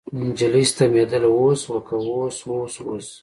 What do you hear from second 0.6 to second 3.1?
ستمېدله اوس وکه اوس اوس اوس.